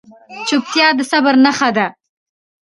[0.47, 1.87] چپتیا، د صبر نښه ده.